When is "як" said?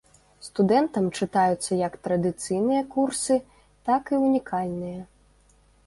1.87-1.93